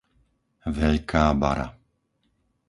Veľká 0.77 1.25
Bara 1.41 1.67